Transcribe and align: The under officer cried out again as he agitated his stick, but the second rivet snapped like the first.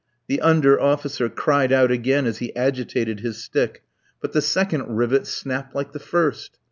The 0.25 0.41
under 0.41 0.81
officer 0.81 1.29
cried 1.29 1.71
out 1.71 1.91
again 1.91 2.25
as 2.25 2.39
he 2.39 2.55
agitated 2.55 3.19
his 3.19 3.37
stick, 3.43 3.83
but 4.19 4.31
the 4.31 4.41
second 4.41 4.95
rivet 4.97 5.27
snapped 5.27 5.75
like 5.75 5.91
the 5.91 5.99
first. 5.99 6.57